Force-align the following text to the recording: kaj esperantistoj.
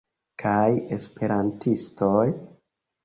kaj 0.43 0.71
esperantistoj. 0.97 2.27